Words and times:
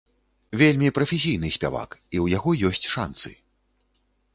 Вельмі 0.61 0.89
прафесійны 0.97 1.53
спявак, 1.57 1.91
і 2.01 2.17
ў 2.23 2.39
яго 2.39 2.51
ёсць 2.71 2.87
шанцы. 2.97 3.29